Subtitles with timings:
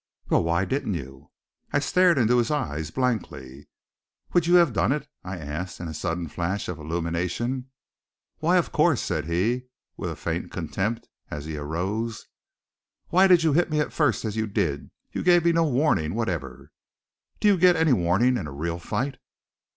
[0.31, 1.29] "Well, why didn't you?"
[1.71, 3.67] I stared into his eyes blankly.
[4.33, 7.69] "Would you have done it?" I asked, in a sudden flash of illumination.
[8.39, 9.65] "Why, of course," said he,
[9.97, 12.25] with a faint contempt, as he arose.
[13.09, 14.89] "Why did you hit me at first, as you did?
[15.11, 16.71] You gave me no warning whatever."
[17.39, 19.19] "Do you get any warning in a real fight?"